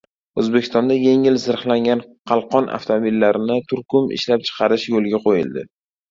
O‘zbekistonda 0.41 0.95
yengil 0.99 1.35
zirhlangan 1.41 1.99
Qalqon 2.31 2.69
avtomobillarini 2.77 3.57
turkum 3.73 4.07
ishlab 4.17 4.47
chiqarish 4.49 4.87
yo‘lga 4.95 5.21
qo‘yildi 5.27 5.67